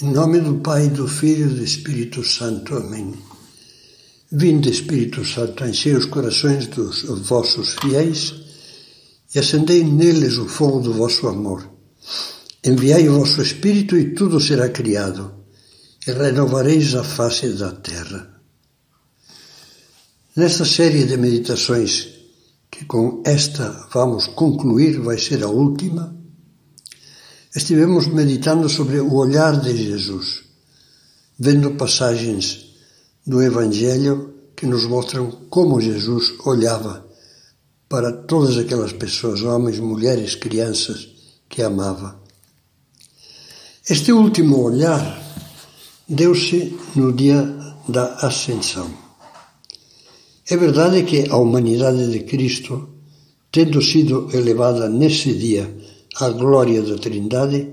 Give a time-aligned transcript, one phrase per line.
[0.00, 2.74] Em nome do Pai, do Filho e do Espírito Santo.
[2.74, 3.12] Amém.
[4.32, 8.32] Vinde, Espírito Santo, enchei os corações dos vossos fiéis
[9.34, 11.68] e acendei neles o fogo do vosso amor.
[12.64, 15.30] Enviai o vosso Espírito e tudo será criado,
[16.06, 18.40] e renovareis a face da terra.
[20.34, 22.08] Nesta série de meditações,
[22.70, 26.21] que com esta vamos concluir, vai ser a última,
[27.54, 30.42] estivemos meditando sobre o olhar de Jesus,
[31.38, 32.66] vendo passagens
[33.26, 37.06] do Evangelho que nos mostram como Jesus olhava
[37.88, 41.08] para todas aquelas pessoas, homens, mulheres, crianças
[41.48, 42.20] que amava.
[43.88, 45.20] Este último olhar
[46.08, 47.42] deu-se no dia
[47.86, 48.90] da Ascensão.
[50.48, 52.88] É verdade que a humanidade de Cristo,
[53.50, 55.70] tendo sido elevada nesse dia
[56.20, 57.68] a glória da Trindade,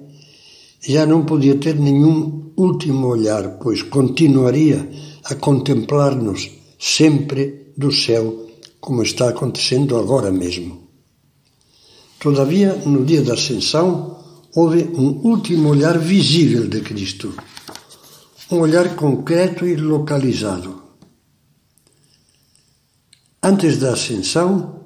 [0.88, 4.89] já não podia ter nenhum último olhar, pois continuaria
[5.25, 8.47] a contemplar-nos sempre do céu,
[8.80, 10.88] como está acontecendo agora mesmo.
[12.19, 14.19] Todavia, no dia da Ascensão,
[14.56, 17.33] houve um último olhar visível de Cristo,
[18.52, 20.81] um olhar concreto e localizado.
[23.44, 24.81] Antes da Ascensão,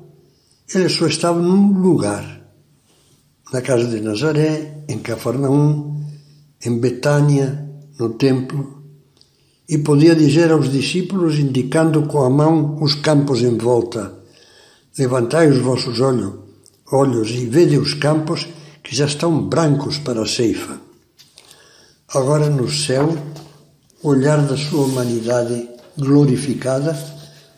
[0.74, 2.43] ele só estava num lugar
[3.54, 6.02] na casa de Nazaré, em Cafarnaum,
[6.66, 8.82] em Betânia, no templo,
[9.70, 14.12] e podia dizer aos discípulos, indicando com a mão os campos em volta:
[14.98, 16.34] Levantai os vossos olhos,
[16.92, 18.48] olhos e vede os campos
[18.84, 20.82] que já estão brancos para a ceifa.
[22.10, 23.16] Agora no céu,
[24.02, 26.98] o olhar da sua humanidade glorificada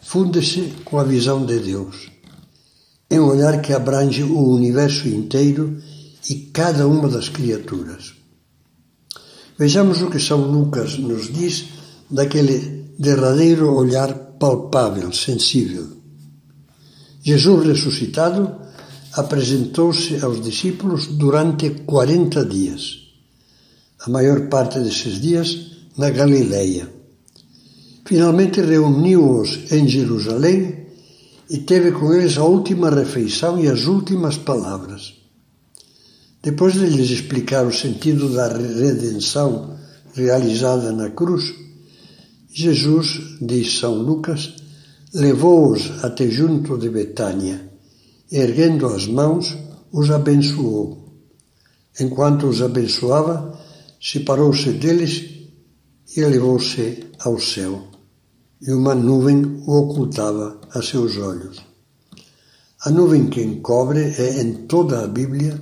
[0.01, 2.15] funde-se com a visão de Deus
[3.09, 5.81] é um olhar que abrange o universo inteiro
[6.29, 8.13] e cada uma das criaturas.
[9.57, 11.65] Vejamos o que São Lucas nos diz
[12.09, 15.87] daquele derradeiro olhar palpável, sensível.
[17.23, 18.55] Jesus ressuscitado
[19.13, 23.13] apresentou-se aos discípulos durante 40 dias,
[24.05, 26.91] a maior parte desses dias na Galileia.
[28.05, 30.85] Finalmente reuniu-os em Jerusalém
[31.49, 35.24] e teve com eles a última refeição e as últimas palavras.
[36.45, 39.75] Depois de lhes explicar o sentido da redenção
[40.13, 41.53] realizada na cruz,
[42.53, 44.53] Jesus, diz São Lucas,
[45.13, 47.69] levou-os até junto de Betânia,
[48.31, 49.57] e, erguendo as mãos,
[49.91, 51.19] os abençoou.
[51.99, 53.59] Enquanto os abençoava,
[53.99, 55.25] separou-se deles
[56.15, 57.95] e elevou-se ao céu
[58.61, 61.61] e uma nuvem o ocultava a seus olhos.
[62.83, 65.61] A nuvem que encobre é, em toda a Bíblia,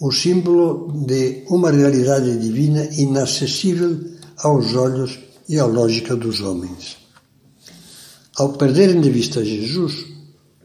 [0.00, 4.00] o símbolo de uma realidade divina inacessível
[4.38, 6.96] aos olhos e à lógica dos homens.
[8.36, 10.06] Ao perderem de vista Jesus,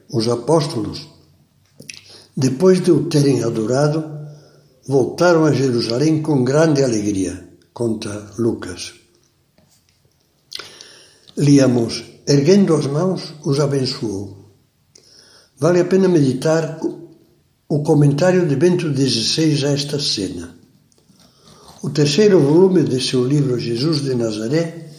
[0.09, 1.09] os apóstolos,
[2.35, 4.16] depois de o terem adorado,
[4.88, 8.94] voltaram a Jerusalém com grande alegria, conta Lucas.
[11.38, 14.46] Líamos, erguendo as mãos, os abençoou.
[15.57, 16.79] Vale a pena meditar
[17.68, 20.56] o comentário de Bento XVI a esta cena.
[21.81, 24.92] O terceiro volume de seu livro Jesus de Nazaré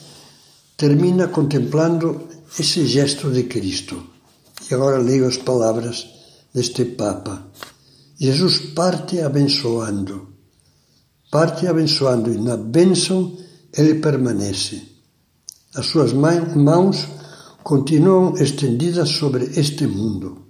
[0.77, 2.29] termina contemplando
[2.59, 4.03] esse gesto de Cristo.
[4.69, 6.07] E agora leio as palavras
[6.53, 7.47] deste Papa.
[8.19, 10.29] Jesus parte abençoando.
[11.31, 13.37] Parte abençoando e na bênção
[13.73, 14.83] ele permanece.
[15.75, 17.07] As suas mãos
[17.63, 20.46] continuam estendidas sobre este mundo.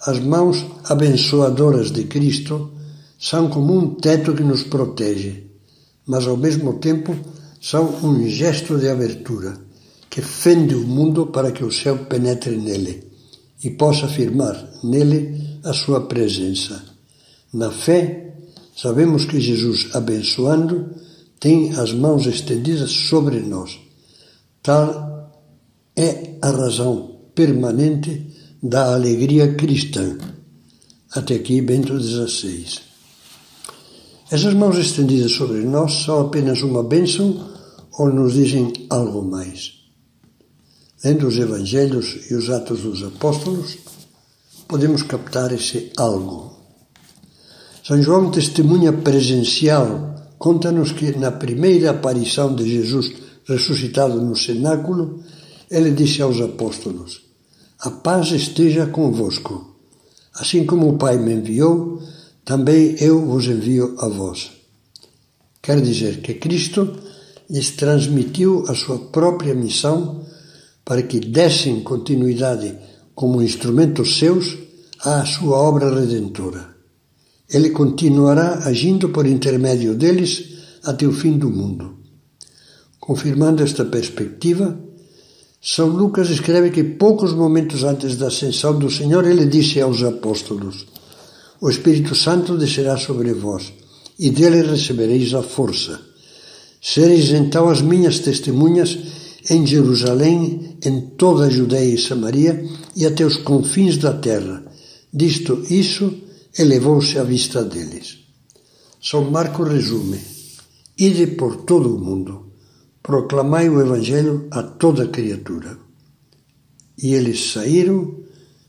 [0.00, 2.72] As mãos abençoadoras de Cristo
[3.18, 5.44] são como um teto que nos protege,
[6.06, 7.16] mas ao mesmo tempo
[7.60, 9.58] são um gesto de abertura
[10.10, 13.04] que fende o mundo para que o céu penetre nele
[13.64, 16.82] e possa afirmar nele a sua presença.
[17.52, 18.34] Na fé,
[18.76, 20.90] sabemos que Jesus, abençoando,
[21.40, 23.86] tem as mãos estendidas sobre nós
[24.66, 25.30] Tal
[25.94, 28.35] é a razão permanente
[28.68, 30.18] da alegria cristã.
[31.12, 32.66] Até aqui, Bento XVI.
[34.30, 37.48] Essas mãos estendidas sobre nós são apenas uma bênção
[37.98, 39.74] ou nos dizem algo mais?
[41.04, 43.78] Lendo os Evangelhos e os Atos dos Apóstolos,
[44.66, 46.56] podemos captar esse algo.
[47.84, 53.12] São João, testemunha presencial, conta-nos que na primeira aparição de Jesus
[53.46, 55.22] ressuscitado no cenáculo,
[55.70, 57.25] ele disse aos apóstolos:
[57.80, 59.76] A paz esteja convosco.
[60.34, 62.00] Assim como o Pai me enviou,
[62.44, 64.50] também eu vos envio a vós.
[65.60, 66.96] Quer dizer que Cristo
[67.50, 70.24] lhes transmitiu a sua própria missão
[70.84, 72.78] para que dessem continuidade
[73.14, 74.56] como instrumentos seus
[75.04, 76.76] à sua obra redentora.
[77.48, 81.98] Ele continuará agindo por intermédio deles até o fim do mundo.
[82.98, 84.78] Confirmando esta perspectiva,
[85.60, 90.86] São Lucas escreve que poucos momentos antes da ascensão do Senhor, ele disse aos apóstolos:
[91.60, 93.72] O Espírito Santo descerá sobre vós,
[94.18, 96.00] e dele recebereis a força.
[96.80, 98.96] Sereis então as minhas testemunhas
[99.50, 102.64] em Jerusalém, em toda a Judéia e Samaria
[102.94, 104.64] e até os confins da terra.
[105.12, 106.12] Disto isso,
[106.58, 108.18] elevou-se à vista deles.
[109.02, 110.20] São Marcos resume:
[110.98, 112.52] Ide por todo o mundo,
[113.06, 115.78] proclamai o Evangelho a toda criatura.
[116.98, 118.16] E eles saíram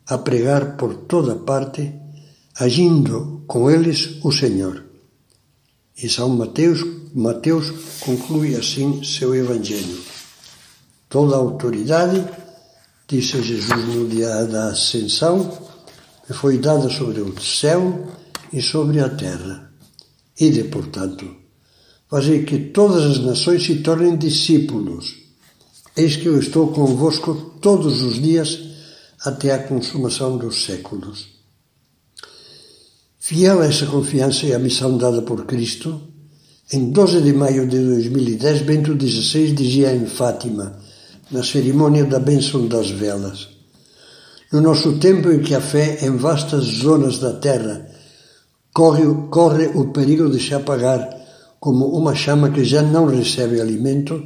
[0.06, 1.92] a pregar por toda parte,
[2.60, 4.84] agindo com eles o Senhor.
[5.98, 6.86] E São Mateus,
[7.16, 9.98] Mateus conclui assim seu Evangelho.
[11.10, 12.24] Toda a autoridade,
[13.08, 15.52] disse Jesus no dia da ascensão,
[16.30, 18.06] foi dada sobre o céu
[18.54, 19.72] e sobre a terra.
[20.40, 21.37] Ide, portanto,
[22.10, 25.16] fazer que todas as nações se tornem discípulos.
[25.96, 28.60] Eis que eu estou convosco todos os dias
[29.26, 31.28] até a consumação dos séculos.
[33.20, 36.00] Fiel a essa confiança e à missão dada por Cristo,
[36.72, 40.80] em 12 de maio de 2010, Bento XVI dizia em Fátima,
[41.32, 43.50] na cerimônia da bênção das velas:
[44.52, 47.90] no nosso tempo em que a fé em vastas zonas da terra
[48.74, 51.18] corre, corre o perigo de se apagar
[51.60, 54.22] como uma chama que já não recebe alimento,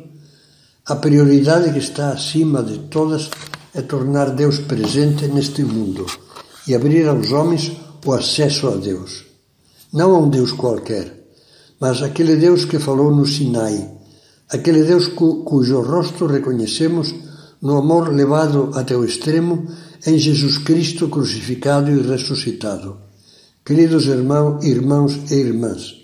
[0.86, 3.30] a prioridade que está acima de todas
[3.74, 6.06] é tornar Deus presente neste mundo
[6.68, 7.72] e abrir aos homens
[8.06, 9.26] o acesso a Deus.
[9.94, 11.22] Não a um Deus qualquer,
[11.80, 13.90] mas aquele Deus que falou no Sinai,
[14.50, 17.14] aquele Deus cu, cujo rosto reconhecemos
[17.62, 19.68] no amor levado até o extremo
[20.06, 22.98] em Jesus Cristo crucificado e ressuscitado.
[23.64, 26.01] Queridos irmãos, irmãos e irmãs,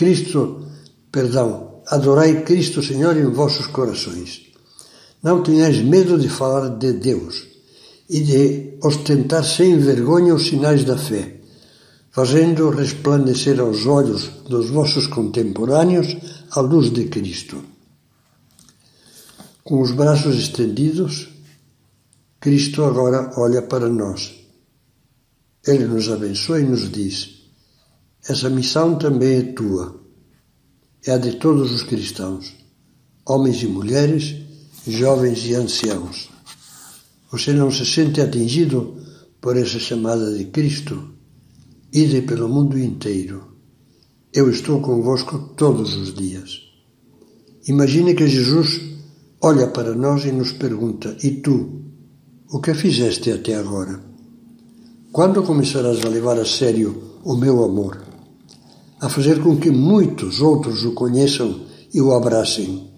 [0.00, 0.64] Cristo,
[1.12, 4.46] perdão, adorai Cristo Senhor em vossos corações.
[5.22, 7.46] Não tenhais medo de falar de Deus
[8.08, 11.42] e de ostentar sem vergonha os sinais da fé,
[12.10, 16.16] fazendo resplandecer aos olhos dos vossos contemporâneos
[16.50, 17.62] a luz de Cristo.
[19.62, 21.28] Com os braços estendidos,
[22.40, 24.32] Cristo agora olha para nós.
[25.66, 27.39] Ele nos abençoa e nos diz:
[28.28, 29.98] essa missão também é tua,
[31.06, 32.54] é a de todos os cristãos,
[33.26, 34.36] homens e mulheres,
[34.86, 36.28] jovens e anciãos.
[37.32, 38.96] Você não se sente atingido
[39.40, 41.14] por essa chamada de Cristo?
[41.92, 43.56] Ide pelo mundo inteiro.
[44.32, 46.60] Eu estou convosco todos os dias.
[47.66, 48.80] Imagine que Jesus
[49.40, 51.80] olha para nós e nos pergunta: E tu?
[52.52, 54.00] O que fizeste até agora?
[55.10, 58.09] Quando começarás a levar a sério o meu amor?
[59.00, 61.62] A fazer com que muitos outros o conheçam
[61.92, 62.90] e o abracem?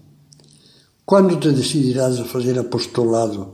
[1.05, 3.51] Quando te decidirás a fazer apostolado,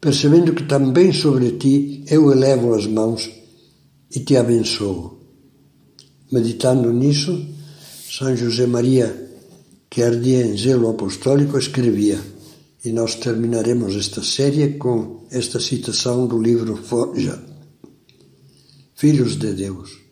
[0.00, 3.30] percebendo que também sobre ti eu elevo as mãos
[4.10, 5.18] e te abençoo?
[6.32, 7.46] Meditando nisso,
[8.10, 9.30] São José Maria,
[9.90, 12.18] que ardia em zelo apostólico, escrevia
[12.82, 17.42] e nós terminaremos esta série com esta citação do livro Forja.
[18.94, 20.04] Filhos de Deus,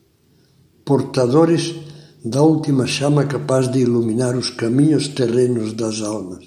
[0.93, 1.75] portadores
[2.23, 6.45] da última chama capaz de iluminar os caminhos terrenos das almas,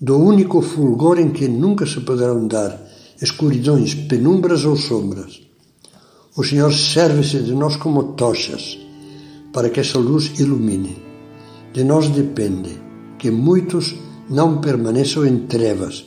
[0.00, 2.76] do único fulgor em que nunca se poderão dar
[3.22, 5.40] escuridões, penumbras ou sombras.
[6.36, 8.76] O Senhor serve-se de nós como tochas
[9.52, 10.96] para que essa luz ilumine.
[11.72, 12.72] De nós depende
[13.16, 13.94] que muitos
[14.28, 16.04] não permaneçam em trevas,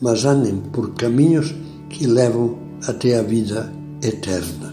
[0.00, 1.54] mas andem por caminhos
[1.90, 2.58] que levam
[2.88, 3.70] até a vida
[4.02, 4.69] eterna.